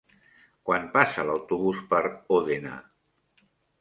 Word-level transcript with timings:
Quan 0.69 0.87
passa 0.95 1.25
l'autobús 1.29 1.81
per 1.93 1.99
Òdena? 2.39 2.77